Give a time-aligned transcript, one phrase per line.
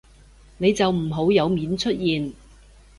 [0.57, 2.33] 你就唔好有面出現